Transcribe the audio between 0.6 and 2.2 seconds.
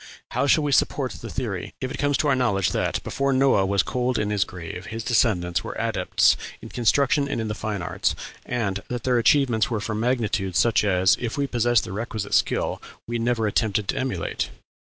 we support the theory if it come